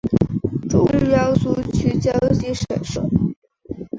[0.67, 3.07] 中央苏区江西省设。